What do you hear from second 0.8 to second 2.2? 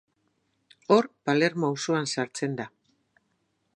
Hor, Palermo auzoan